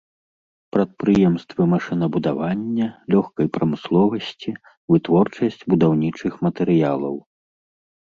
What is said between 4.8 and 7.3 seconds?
вытворчасць будаўнічых матэрыялаў.